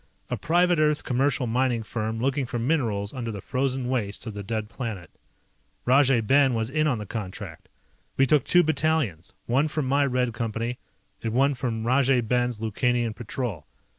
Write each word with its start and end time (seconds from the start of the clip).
A 0.31 0.35
private 0.35 0.79
Earth 0.79 1.03
commercial 1.03 1.45
mining 1.45 1.83
firm 1.83 2.19
looking 2.19 2.47
for 2.47 2.57
minerals 2.57 3.13
under 3.13 3.31
the 3.31 3.39
frozen 3.39 3.87
wastes 3.87 4.25
of 4.25 4.33
the 4.33 4.41
dead 4.41 4.67
planet. 4.67 5.11
Rajay 5.85 6.21
Ben 6.21 6.55
was 6.55 6.71
in 6.71 6.87
on 6.87 6.97
the 6.97 7.05
contract. 7.05 7.69
We 8.17 8.25
took 8.25 8.43
two 8.43 8.63
battalions, 8.63 9.35
one 9.45 9.67
from 9.67 9.85
my 9.85 10.07
Red 10.07 10.33
Company, 10.33 10.79
and 11.21 11.33
one 11.33 11.53
from 11.53 11.85
Rajay 11.85 12.21
Ben's 12.21 12.59
Lukanian 12.59 13.13
Patrol. 13.15 13.67